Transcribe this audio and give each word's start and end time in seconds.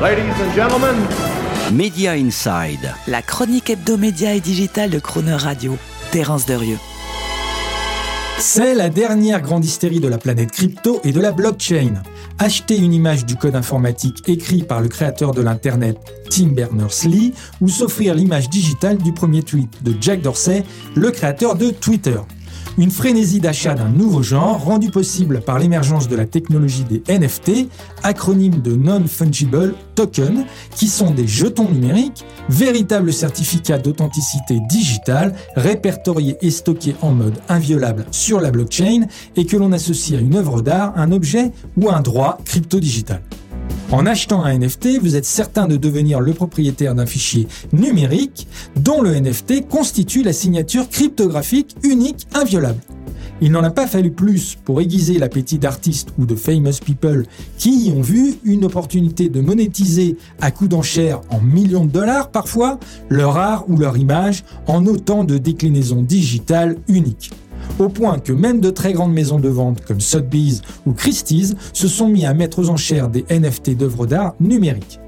Ladies 0.00 0.32
and 0.40 0.54
gentlemen, 0.54 0.96
Media 1.74 2.12
Inside. 2.12 2.94
La 3.06 3.20
chronique 3.20 3.68
hebdomédia 3.68 4.34
et 4.34 4.40
digitale 4.40 4.88
de 4.88 4.98
Croner 4.98 5.34
Radio. 5.34 5.76
Terence 6.10 6.46
Derieux. 6.46 6.78
C'est 8.38 8.74
la 8.74 8.88
dernière 8.88 9.42
grande 9.42 9.62
hystérie 9.62 10.00
de 10.00 10.08
la 10.08 10.16
planète 10.16 10.52
crypto 10.52 11.02
et 11.04 11.12
de 11.12 11.20
la 11.20 11.32
blockchain. 11.32 12.02
Acheter 12.38 12.78
une 12.78 12.94
image 12.94 13.26
du 13.26 13.36
code 13.36 13.54
informatique 13.54 14.26
écrit 14.26 14.62
par 14.62 14.80
le 14.80 14.88
créateur 14.88 15.32
de 15.32 15.42
l'Internet, 15.42 15.98
Tim 16.30 16.46
Berners-Lee, 16.46 17.34
ou 17.60 17.68
s'offrir 17.68 18.14
l'image 18.14 18.48
digitale 18.48 18.96
du 18.96 19.12
premier 19.12 19.42
tweet 19.42 19.82
de 19.82 19.94
Jack 20.00 20.22
Dorsey, 20.22 20.64
le 20.94 21.10
créateur 21.10 21.56
de 21.56 21.68
Twitter. 21.68 22.16
Une 22.78 22.90
frénésie 22.90 23.40
d'achat 23.40 23.74
d'un 23.74 23.88
nouveau 23.88 24.22
genre 24.22 24.64
rendue 24.64 24.90
possible 24.90 25.40
par 25.40 25.58
l'émergence 25.58 26.08
de 26.08 26.16
la 26.16 26.24
technologie 26.24 26.84
des 26.84 27.02
NFT, 27.08 27.68
acronyme 28.02 28.62
de 28.62 28.74
Non-Fungible 28.74 29.74
Token, 29.94 30.44
qui 30.74 30.86
sont 30.86 31.10
des 31.10 31.26
jetons 31.26 31.68
numériques, 31.68 32.24
véritables 32.48 33.12
certificats 33.12 33.78
d'authenticité 33.78 34.58
digitale 34.68 35.34
répertoriés 35.56 36.36
et 36.40 36.50
stockés 36.50 36.96
en 37.02 37.12
mode 37.12 37.38
inviolable 37.48 38.06
sur 38.10 38.40
la 38.40 38.50
blockchain 38.50 39.06
et 39.36 39.46
que 39.46 39.56
l'on 39.56 39.72
associe 39.72 40.18
à 40.18 40.22
une 40.22 40.36
œuvre 40.36 40.62
d'art, 40.62 40.92
un 40.96 41.12
objet 41.12 41.52
ou 41.76 41.90
un 41.90 42.00
droit 42.00 42.38
crypto-digital. 42.44 43.22
En 43.92 44.06
achetant 44.06 44.44
un 44.44 44.56
NFT, 44.56 45.00
vous 45.00 45.16
êtes 45.16 45.24
certain 45.24 45.66
de 45.66 45.76
devenir 45.76 46.20
le 46.20 46.32
propriétaire 46.32 46.94
d'un 46.94 47.06
fichier 47.06 47.48
numérique 47.72 48.46
dont 48.76 49.02
le 49.02 49.18
NFT 49.18 49.68
constitue 49.68 50.22
la 50.22 50.32
signature 50.32 50.88
cryptographique 50.88 51.74
unique 51.82 52.28
inviolable. 52.32 52.78
Il 53.40 53.50
n'en 53.50 53.64
a 53.64 53.70
pas 53.70 53.88
fallu 53.88 54.12
plus 54.12 54.56
pour 54.64 54.80
aiguiser 54.80 55.18
l'appétit 55.18 55.58
d'artistes 55.58 56.10
ou 56.18 56.26
de 56.26 56.36
famous 56.36 56.78
people 56.84 57.24
qui 57.58 57.88
y 57.88 57.90
ont 57.90 58.00
vu 58.00 58.34
une 58.44 58.64
opportunité 58.64 59.28
de 59.28 59.40
monétiser 59.40 60.16
à 60.40 60.52
coup 60.52 60.68
d'enchère 60.68 61.22
en 61.30 61.40
millions 61.40 61.84
de 61.84 61.90
dollars 61.90 62.30
parfois 62.30 62.78
leur 63.08 63.38
art 63.38 63.64
ou 63.68 63.76
leur 63.76 63.96
image 63.96 64.44
en 64.68 64.86
autant 64.86 65.24
de 65.24 65.36
déclinaisons 65.36 66.02
digitales 66.02 66.76
uniques 66.86 67.32
au 67.78 67.88
point 67.88 68.18
que 68.18 68.32
même 68.32 68.60
de 68.60 68.70
très 68.70 68.92
grandes 68.92 69.12
maisons 69.12 69.38
de 69.38 69.48
vente 69.48 69.84
comme 69.84 70.00
Sotheby's 70.00 70.62
ou 70.86 70.92
Christie's 70.92 71.54
se 71.72 71.88
sont 71.88 72.08
mis 72.08 72.26
à 72.26 72.34
mettre 72.34 72.58
aux 72.58 72.70
enchères 72.70 73.08
des 73.08 73.24
NFT 73.30 73.76
d'œuvres 73.76 74.06
d'art 74.06 74.34
numériques. 74.40 75.00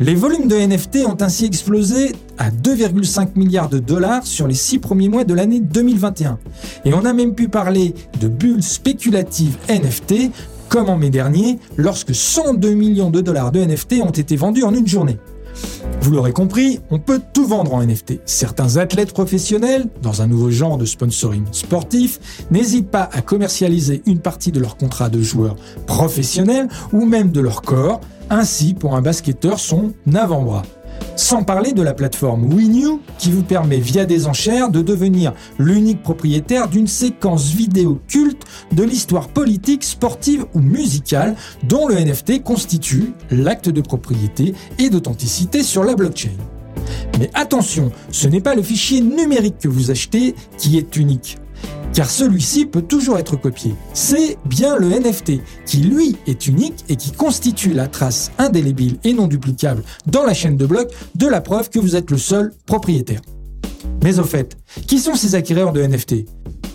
Les 0.00 0.14
volumes 0.14 0.48
de 0.48 0.56
NFT 0.56 1.06
ont 1.06 1.16
ainsi 1.20 1.44
explosé 1.44 2.12
à 2.38 2.50
2,5 2.50 3.28
milliards 3.36 3.68
de 3.68 3.78
dollars 3.78 4.26
sur 4.26 4.48
les 4.48 4.54
six 4.54 4.78
premiers 4.78 5.08
mois 5.08 5.24
de 5.24 5.34
l'année 5.34 5.60
2021. 5.60 6.38
Et 6.84 6.94
on 6.94 7.04
a 7.04 7.12
même 7.12 7.34
pu 7.34 7.48
parler 7.48 7.94
de 8.20 8.28
bulles 8.28 8.62
spéculatives 8.62 9.56
NFT 9.68 10.32
comme 10.72 10.88
en 10.88 10.96
mai 10.96 11.10
dernier, 11.10 11.58
lorsque 11.76 12.14
102 12.14 12.72
millions 12.72 13.10
de 13.10 13.20
dollars 13.20 13.52
de 13.52 13.62
NFT 13.62 13.96
ont 14.02 14.10
été 14.10 14.36
vendus 14.36 14.62
en 14.62 14.74
une 14.74 14.86
journée. 14.86 15.18
Vous 16.02 16.10
l'aurez 16.10 16.32
compris, 16.32 16.80
on 16.90 16.98
peut 16.98 17.20
tout 17.32 17.46
vendre 17.46 17.74
en 17.74 17.86
NFT. 17.86 18.22
Certains 18.24 18.76
athlètes 18.76 19.12
professionnels, 19.12 19.86
dans 20.02 20.20
un 20.20 20.26
nouveau 20.26 20.50
genre 20.50 20.76
de 20.76 20.84
sponsoring 20.84 21.44
sportif, 21.52 22.18
n'hésitent 22.50 22.90
pas 22.90 23.08
à 23.12 23.22
commercialiser 23.22 24.02
une 24.06 24.18
partie 24.18 24.50
de 24.50 24.58
leur 24.58 24.76
contrat 24.76 25.08
de 25.10 25.22
joueur 25.22 25.54
professionnel 25.86 26.68
ou 26.92 27.06
même 27.06 27.30
de 27.30 27.40
leur 27.40 27.62
corps, 27.62 28.00
ainsi 28.30 28.74
pour 28.74 28.96
un 28.96 29.00
basketteur 29.00 29.60
son 29.60 29.92
avant-bras. 30.12 30.64
Sans 31.16 31.44
parler 31.44 31.72
de 31.72 31.82
la 31.82 31.94
plateforme 31.94 32.52
WinU 32.52 32.98
qui 33.18 33.30
vous 33.30 33.42
permet 33.42 33.78
via 33.78 34.04
des 34.04 34.26
enchères 34.26 34.70
de 34.70 34.82
devenir 34.82 35.32
l'unique 35.58 36.02
propriétaire 36.02 36.68
d'une 36.68 36.86
séquence 36.86 37.50
vidéo 37.50 38.00
culte 38.08 38.44
de 38.72 38.82
l'histoire 38.82 39.28
politique, 39.28 39.84
sportive 39.84 40.46
ou 40.54 40.60
musicale 40.60 41.36
dont 41.64 41.86
le 41.86 41.96
NFT 41.96 42.42
constitue 42.42 43.12
l'acte 43.30 43.68
de 43.68 43.80
propriété 43.80 44.54
et 44.78 44.90
d'authenticité 44.90 45.62
sur 45.62 45.84
la 45.84 45.94
blockchain. 45.94 46.30
Mais 47.18 47.30
attention, 47.34 47.92
ce 48.10 48.28
n'est 48.28 48.40
pas 48.40 48.54
le 48.54 48.62
fichier 48.62 49.00
numérique 49.00 49.58
que 49.58 49.68
vous 49.68 49.90
achetez 49.90 50.34
qui 50.58 50.78
est 50.78 50.96
unique 50.96 51.38
car 51.92 52.10
celui-ci 52.10 52.66
peut 52.66 52.82
toujours 52.82 53.18
être 53.18 53.36
copié. 53.36 53.74
C'est 53.92 54.38
bien 54.44 54.76
le 54.76 54.88
NFT 54.88 55.40
qui, 55.66 55.78
lui, 55.78 56.16
est 56.26 56.46
unique 56.46 56.84
et 56.88 56.96
qui 56.96 57.12
constitue 57.12 57.72
la 57.72 57.88
trace 57.88 58.32
indélébile 58.38 58.98
et 59.04 59.12
non 59.12 59.26
duplicable 59.26 59.82
dans 60.06 60.24
la 60.24 60.34
chaîne 60.34 60.56
de 60.56 60.66
blocs 60.66 60.92
de 61.14 61.26
la 61.26 61.40
preuve 61.40 61.70
que 61.70 61.78
vous 61.78 61.96
êtes 61.96 62.10
le 62.10 62.18
seul 62.18 62.52
propriétaire. 62.66 63.20
Mais 64.02 64.18
au 64.18 64.24
fait, 64.24 64.56
qui 64.86 64.98
sont 64.98 65.14
ces 65.14 65.34
acquéreurs 65.34 65.72
de 65.72 65.82
NFT 65.82 66.26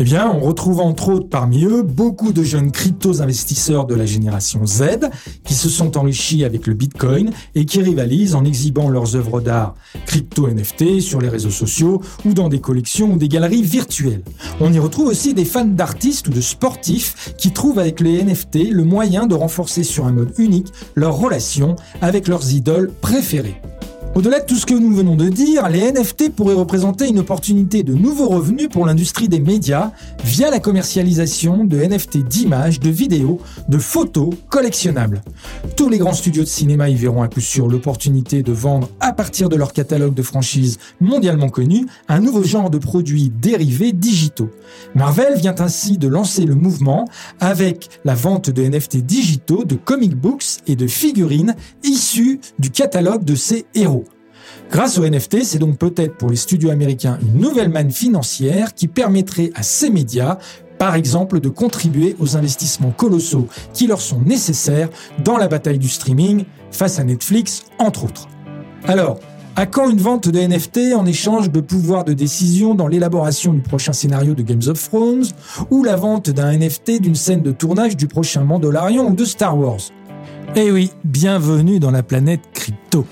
eh 0.00 0.02
bien, 0.02 0.32
on 0.34 0.40
retrouve 0.40 0.80
entre 0.80 1.10
autres 1.10 1.28
parmi 1.28 1.66
eux 1.66 1.82
beaucoup 1.82 2.32
de 2.32 2.42
jeunes 2.42 2.72
crypto-investisseurs 2.72 3.84
de 3.84 3.94
la 3.94 4.06
génération 4.06 4.64
Z 4.64 5.10
qui 5.44 5.52
se 5.52 5.68
sont 5.68 5.98
enrichis 5.98 6.42
avec 6.42 6.66
le 6.66 6.72
Bitcoin 6.72 7.32
et 7.54 7.66
qui 7.66 7.82
rivalisent 7.82 8.34
en 8.34 8.46
exhibant 8.46 8.88
leurs 8.88 9.14
œuvres 9.14 9.42
d'art 9.42 9.74
crypto-NFT 10.06 11.02
sur 11.02 11.20
les 11.20 11.28
réseaux 11.28 11.50
sociaux 11.50 12.00
ou 12.24 12.32
dans 12.32 12.48
des 12.48 12.62
collections 12.62 13.12
ou 13.12 13.18
des 13.18 13.28
galeries 13.28 13.60
virtuelles. 13.60 14.22
On 14.58 14.72
y 14.72 14.78
retrouve 14.78 15.08
aussi 15.08 15.34
des 15.34 15.44
fans 15.44 15.66
d'artistes 15.66 16.28
ou 16.28 16.30
de 16.30 16.40
sportifs 16.40 17.34
qui 17.36 17.52
trouvent 17.52 17.78
avec 17.78 18.00
les 18.00 18.24
NFT 18.24 18.70
le 18.70 18.84
moyen 18.84 19.26
de 19.26 19.34
renforcer 19.34 19.84
sur 19.84 20.06
un 20.06 20.12
mode 20.12 20.32
unique 20.38 20.72
leur 20.94 21.14
relation 21.14 21.76
avec 22.00 22.26
leurs 22.26 22.54
idoles 22.54 22.90
préférées. 23.02 23.60
Au-delà 24.16 24.40
de 24.40 24.44
tout 24.44 24.56
ce 24.56 24.66
que 24.66 24.74
nous 24.74 24.92
venons 24.92 25.14
de 25.14 25.28
dire, 25.28 25.68
les 25.68 25.92
NFT 25.92 26.30
pourraient 26.30 26.54
représenter 26.54 27.06
une 27.06 27.20
opportunité 27.20 27.84
de 27.84 27.94
nouveaux 27.94 28.26
revenus 28.26 28.68
pour 28.68 28.84
l'industrie 28.84 29.28
des 29.28 29.38
médias 29.38 29.92
via 30.24 30.50
la 30.50 30.58
commercialisation 30.58 31.62
de 31.62 31.78
NFT 31.78 32.18
d'images, 32.18 32.80
de 32.80 32.90
vidéos, 32.90 33.38
de 33.68 33.78
photos 33.78 34.30
collectionnables. 34.48 35.22
Tous 35.76 35.88
les 35.88 35.98
grands 35.98 36.12
studios 36.12 36.42
de 36.42 36.48
cinéma 36.48 36.88
y 36.88 36.96
verront 36.96 37.22
à 37.22 37.28
coup 37.28 37.40
sûr 37.40 37.68
l'opportunité 37.68 38.42
de 38.42 38.50
vendre 38.50 38.90
à 38.98 39.12
partir 39.12 39.48
de 39.48 39.54
leur 39.54 39.72
catalogue 39.72 40.14
de 40.14 40.22
franchises 40.22 40.78
mondialement 41.00 41.48
connus 41.48 41.86
un 42.08 42.18
nouveau 42.18 42.42
genre 42.42 42.68
de 42.68 42.78
produits 42.78 43.30
dérivés 43.30 43.92
digitaux. 43.92 44.50
Marvel 44.96 45.38
vient 45.38 45.54
ainsi 45.60 45.98
de 45.98 46.08
lancer 46.08 46.46
le 46.46 46.56
mouvement 46.56 47.04
avec 47.38 47.88
la 48.04 48.16
vente 48.16 48.50
de 48.50 48.62
NFT 48.64 48.98
digitaux, 48.98 49.64
de 49.64 49.76
comic 49.76 50.16
books 50.16 50.58
et 50.66 50.74
de 50.74 50.88
figurines 50.88 51.54
issues 51.84 52.40
du 52.58 52.70
catalogue 52.70 53.24
de 53.24 53.36
ces 53.36 53.66
héros. 53.74 54.00
Grâce 54.70 54.98
au 54.98 55.08
NFT, 55.08 55.42
c'est 55.42 55.58
donc 55.58 55.78
peut-être 55.78 56.16
pour 56.16 56.30
les 56.30 56.36
studios 56.36 56.70
américains 56.70 57.18
une 57.22 57.40
nouvelle 57.40 57.70
manne 57.70 57.90
financière 57.90 58.74
qui 58.74 58.88
permettrait 58.88 59.50
à 59.54 59.62
ces 59.62 59.90
médias 59.90 60.38
par 60.78 60.94
exemple 60.94 61.40
de 61.40 61.50
contribuer 61.50 62.16
aux 62.20 62.38
investissements 62.38 62.90
colossaux 62.90 63.48
qui 63.74 63.86
leur 63.86 64.00
sont 64.00 64.20
nécessaires 64.20 64.88
dans 65.22 65.36
la 65.36 65.46
bataille 65.46 65.78
du 65.78 65.90
streaming 65.90 66.44
face 66.70 66.98
à 66.98 67.04
Netflix, 67.04 67.64
entre 67.78 68.04
autres. 68.04 68.28
Alors, 68.88 69.18
à 69.56 69.66
quand 69.66 69.90
une 69.90 69.98
vente 69.98 70.30
de 70.30 70.38
NFT 70.38 70.94
en 70.96 71.04
échange 71.04 71.50
de 71.50 71.60
pouvoir 71.60 72.04
de 72.04 72.14
décision 72.14 72.74
dans 72.74 72.88
l'élaboration 72.88 73.52
du 73.52 73.60
prochain 73.60 73.92
scénario 73.92 74.34
de 74.34 74.42
Games 74.42 74.62
of 74.68 74.82
Thrones 74.88 75.24
ou 75.70 75.84
la 75.84 75.96
vente 75.96 76.30
d'un 76.30 76.56
NFT 76.56 77.02
d'une 77.02 77.14
scène 77.14 77.42
de 77.42 77.50
tournage 77.50 77.94
du 77.94 78.06
prochain 78.06 78.44
Mandalorian 78.44 79.04
ou 79.04 79.14
de 79.14 79.26
Star 79.26 79.58
Wars? 79.58 79.80
Eh 80.56 80.70
oui, 80.70 80.90
bienvenue 81.04 81.78
dans 81.78 81.90
la 81.90 82.02
planète 82.02 82.40
crypto. 82.54 83.04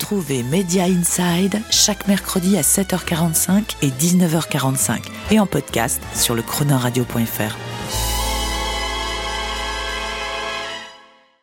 Retrouvez 0.00 0.44
Media 0.44 0.84
Inside 0.84 1.60
chaque 1.72 2.06
mercredi 2.06 2.56
à 2.56 2.60
7h45 2.60 3.74
et 3.82 3.88
19h45 3.88 5.00
et 5.32 5.40
en 5.40 5.46
podcast 5.46 6.00
sur 6.14 6.36
le 6.36 6.42
chronoradio.fr. 6.42 8.17